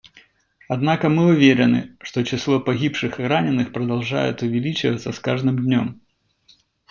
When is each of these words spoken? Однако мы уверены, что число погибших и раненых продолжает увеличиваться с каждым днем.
Однако 0.67 1.09
мы 1.09 1.27
уверены, 1.27 1.95
что 2.01 2.23
число 2.25 2.59
погибших 2.59 3.19
и 3.19 3.23
раненых 3.23 3.71
продолжает 3.71 4.41
увеличиваться 4.41 5.11
с 5.11 5.19
каждым 5.19 5.61
днем. 5.63 6.01